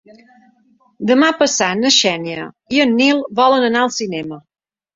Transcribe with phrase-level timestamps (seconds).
[1.11, 4.45] Demà passat na Xènia i en Nil volen anar al cinema.